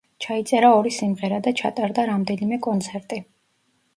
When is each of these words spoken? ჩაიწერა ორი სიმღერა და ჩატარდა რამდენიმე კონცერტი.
ჩაიწერა 0.25 0.71
ორი 0.77 0.93
სიმღერა 0.99 1.37
და 1.47 1.53
ჩატარდა 1.59 2.05
რამდენიმე 2.11 2.61
კონცერტი. 2.69 3.21